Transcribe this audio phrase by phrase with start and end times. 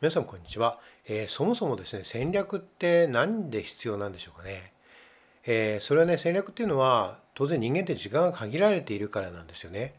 [0.00, 4.72] 皆さんこんにちは、えー、そもそもですね戦略って何で必要なんでしょうかね、
[5.44, 9.94] えー、それはね戦略っていうのは当然人間って時間が限られているからなんですよね。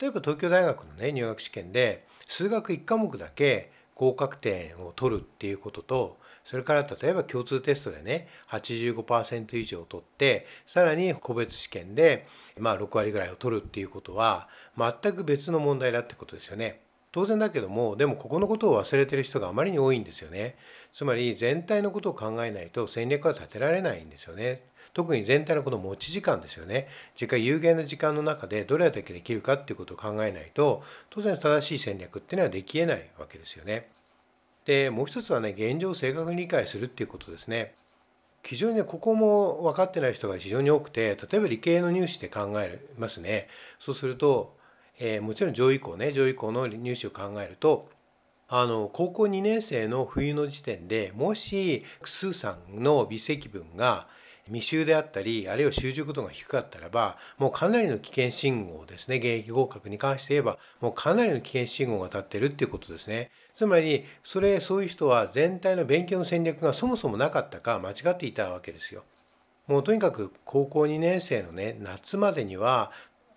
[0.00, 12.26] 例えば東京大学のね入学試験で数学1科目だけ合格点を取るっていうこととそれから例えば共通テストでね85%以上取ってさらに個別試験で
[12.58, 16.83] まあ6割ぐらいを取るっていうことは全く別の問題だってことですよね。
[17.14, 20.56] 当然だけどもでもここのことを忘れてる人があまりに多いんですよね。
[20.92, 24.62] つまり全体のことを考えないと戦略は立てられないんですよね。
[24.94, 26.88] 特に全体のこの持ち時間ですよね。
[27.14, 33.86] 時間有限な時間の中でどれだけできるかっていうことを考えないと当然正しい戦略っていうのはできえないわけですよね。
[34.64, 37.74] でもう一つはね現状を正確に理解するっていうことですね。
[38.42, 43.46] 非常にねここも分かってない人が非常に多くて例えば理系の入試で考えますね。
[43.78, 44.63] そうすると
[44.98, 47.88] えー、もちろん上位校ね上位校の入試を考えると
[48.48, 54.06] あの高校2年生の冬の時点でもしスーさんの微積分が
[54.46, 63.30] 未就であったりあるいは習熟度が低かったらばもうかなりの危険信号ですね現役合格に関して言えばもうかなりの危険信号が立ってるっていうことですね。
[63.54, 69.04] つまりそれそういう人は全体の勉強の戦略がそもそもなかったか間違っていたわけですよ。
[69.66, 72.90] もうとにかく高校2年生のね夏までには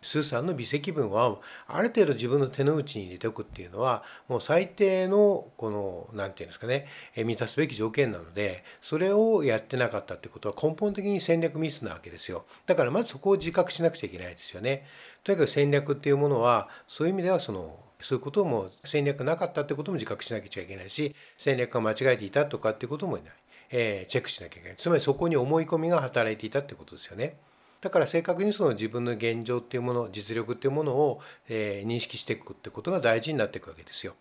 [0.08, 12.45] スーさんの微積分はある程度自分の手の内に入れておくっていうのはもう最低のこの何て言うんですかね満たすべき条件なのでそれをやってなかったってことは根本的に戦略ミスなわけですよ。
[12.66, 14.86] だからまずそこを自覚しなくちゃいけないですよね。
[15.25, 23.23] とにかく戦略っていうものはそういう意味ではそのそういうことも戦略なかったってことも自覚しなきゃいけないし戦略が間違えていたとかっていうこともない、
[23.71, 24.77] えー、チェックしなきゃいけない。
[24.77, 27.36] つまりそこに思い込みが働いていたってことですよね。
[27.81, 34.16] だから正確にその自分の現状っていうもの実力っていうものを、え認識していくってことが大事になっていくわけですよ。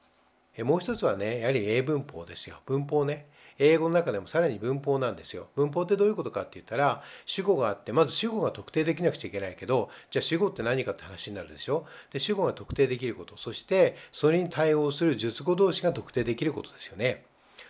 [0.57, 3.27] えもう一つはねやはり英文法ですよ文法ね
[3.59, 5.49] 英語の中でもさらに文法なんですよ。
[5.57, 11.87] 文法ってどういうことかって言ったら主語があってまず主語が特定できなくちゃいけないけどじゃあ主語って何かって話になるでしょ。
[12.13, 17.25] で主語が特定できることそしてそれに対応する述語同士が特定できることですよね。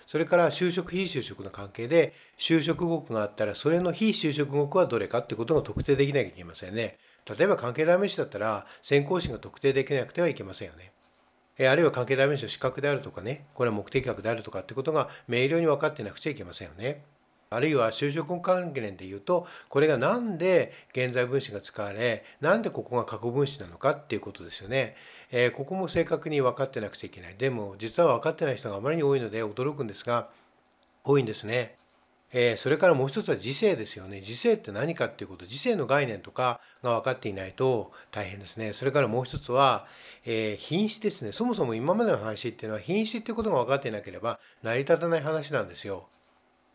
[0.06, 6.96] それから就職非就職の関係で就職国があったらそれの非就職国はどれかってことが特定できなきゃいけませんね。
[7.28, 10.92] 例えば関係代名詞だったら先行詞が特定できなくてはいけませんよね。
[11.68, 17.02] あるいは関係代名詞の資格であるとかねこれは目的学であるとかってことが明瞭に分かってなくちゃいけませんよね。
[17.50, 24.96] あるいは就職関連で言うとこれが何で現在分詞が使われ何でここが過去分詞なのかっていうことですよね。
[25.30, 27.34] えー、ここも正確に分かってなくちゃいけない。
[27.36, 30.28] でも実は分かってない人があまりに多いので驚くんですが
[31.04, 31.76] 多いんですね。
[32.32, 34.20] えー、それからもう一つは時世ですよね。
[34.20, 38.72] 時世って何かっていうこと、時世の概念とかが分かっていないと大変ですね。
[38.72, 39.86] それからもう一つは、
[40.24, 41.32] えー、品詞ですね。
[41.32, 46.08] そもそも今までの話っていうのは品詞っていうことが分かっていなければ成り立たない話なんですよ。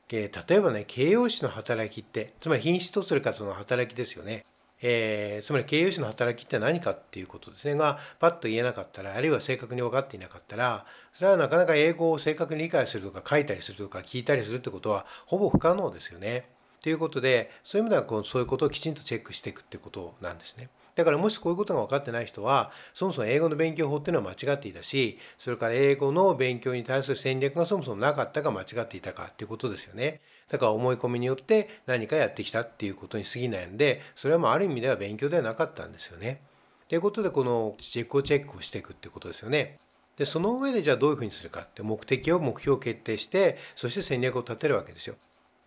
[0.09, 4.45] え例えばね形容詞の働きってつまり品質とそれからその働きですよね。
[4.81, 16.45] えー、つまり形容詞の働きって何かっていうことですねがパッと言えなかったらあるいは正確に分かっていなかったらそれはなかなか英語を正確に理解するとか書いたりするとか聞いたりするってことはほぼ不可能ですよね。
[16.81, 20.69] ということでそういう意味ではこうそういうことをきちんとチェックしていくってことなんですね。
[20.96, 30.22] だからもしこういうことが分かってない人はそもそも英語の勉強法っていうのは間違っていたしそれから英語の勉強に対する戦略がそもそもなかったか間違っていたかっていうことですよね。
[30.50, 36.41] だから思い込みによって何かやってきたっていうことに過ぎないんでそれはもうある意味では勉強ではなかったんですよね。
[36.90, 39.78] ということでこの自己チェックをしていくっていうことですよね。
[40.18, 45.16] でその上でじゃあどういうふうにするかって目的を目標を決定してそして戦略を立てるわけですよ。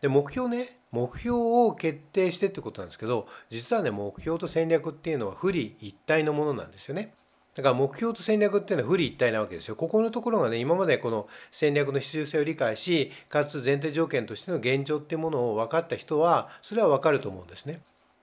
[0.05, 7.15] で目標ね目標を決定してってことなんですけど実はね目標と戦略っていうのは不利一体のものなんですよね。
[7.55, 9.77] だから目標と戦略っていうのは不利一体なわけですよ。
[9.77, 17.81] ここのところがね今までこの戦略の必要性を理解しかつ前提条件としての現状っていうものを分かった人はそれは分かると思うんですね。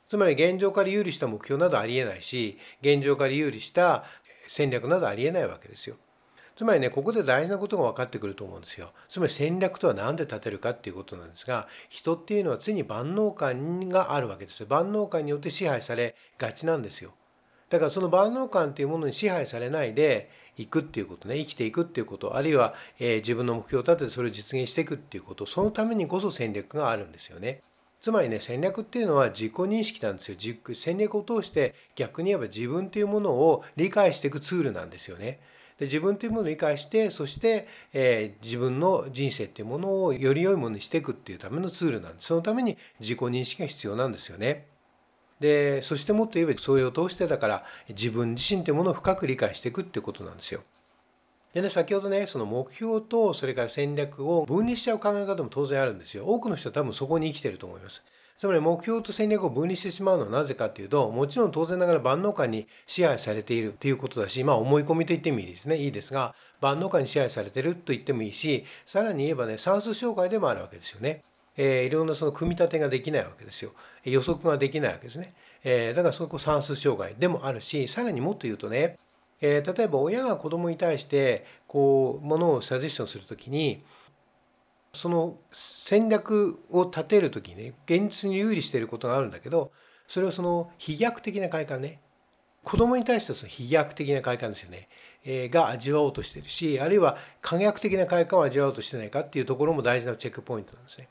[0.08, 4.04] つまり現状から有利した目標などありえないし現状から有利した
[4.48, 5.96] 戦略などありえないわけですよ。
[6.56, 8.92] つまりねここで大事なことが分かってくると思うんですよ。
[9.10, 17.12] つまり戦略とは何で立てるかっていうことなんですが人っていうのは常に万能感があるわけです万能感によって支配されがちなんですよ。
[17.70, 27.62] だからその万能感っていうものに支配されないでいくっていうことね生きていくっていうことあるいは、えー、自分の目標を立ててそれを実現していくっていうことそのためにこそ戦略があるんですよね。
[28.02, 30.38] つまりね戦略っていうのは自己認識なんですよ
[30.74, 35.40] 戦略を通して逆に言えば自分というものを理解していくツールなんですよね。
[35.82, 44.68] で自分というものを理解してそして、えー、自分の人生っていうものをより良いものにしていくっていうためのツールなんですそのために自己認識が必要なんですよね。
[45.40, 50.62] でそしてもっと言えばそれを通してだから自分自身ってものを深く理解していくってことなんですよ。
[51.56, 56.26] でね、先ほどね、その目標とそれから戦略を分離しちゃう考え方も当然あるんですよ。
[56.28, 58.04] 多くの人は多分そこに生きてると思います。
[58.42, 65.78] つまり目標と戦略を分離してしまうのはなぜかっていうと、もちろん当然ながら万能感に支配されているっていうことだし、まあ思い込みと言ってもいいですね。
[65.78, 71.22] いいですが、万能感に支配されてると言ってもいいし、さらに言えばね、算数障害でもあるわけですよね。
[71.56, 73.74] えー、いろんなその組み立てができないわけですよ。
[74.06, 75.36] 予測ができないわけですね。
[75.64, 78.98] えー、だからそこ算数障害でもあるし、さらにもっと言うとね、
[79.40, 83.84] えー、例えば親が子供に対してこうものをサジェッションするときに
[84.94, 89.72] その戦略を立てる時にね現実に有利していることがあるんだけど
[90.08, 92.02] それをその飛躍的な快感ね
[92.64, 94.88] 子供に対してはその飛躍的な快感ですよね、
[95.24, 101.08] えー、が味わおうとしてるしあるいは可逆的な快感を味わおうとしてないかっていうところも大事なチェックポイントなんですね。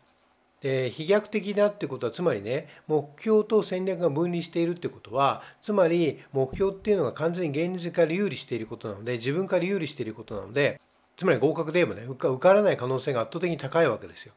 [0.61, 10.79] で飛躍的だってことはつまりね目標と戦略が分離しているってことはつまり目標っていうのが完全に現実から有利していることなので自分から有利していることなので
[11.21, 14.33] つまり合格で言えばね受からない可能性が圧倒的に高いわけですよ。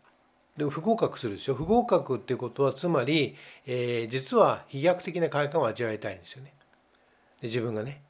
[0.57, 6.51] で不合格するでしょ不合格っていうことはつまり、えー、実は飛躍的な快感を味わいたいんですよね。
[7.39, 8.01] で自分がね。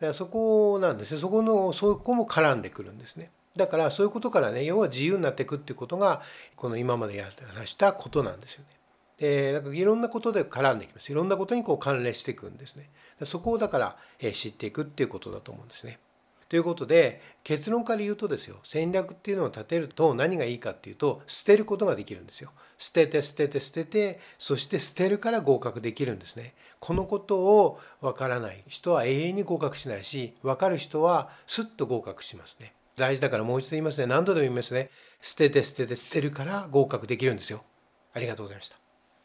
[0.00, 3.30] からそこなんですねそこのそこも絡んでくるんですね。
[3.54, 6.20] だからそういうことからね要は自由になっていくっていうことが
[6.56, 8.70] この今までやらしたことなんですよね。
[9.18, 12.90] でだかいろんなことで絡んできますいろんなことにこう関連していくんですね。
[13.22, 16.00] そこをだからえ知っていくっていうことだと思うんですね。
[16.48, 22.50] ということで結論から言うとですよ戦略っていうのを立てると何がいいかっていうと捨てることができるんですよ。
[22.78, 26.54] 捨てて捨てて捨ててそして捨てるから合格できるんですね。
[26.78, 32.74] このことを分からない人は永遠に合格しないし分かる人はスッと合格しますね。
[32.96, 34.90] 大事だからもう一度言いますね何度でも言いますね。
[35.20, 37.64] 捨てて捨てて捨てるから合格できるんですよ。
[38.12, 38.85] ありがとうございました。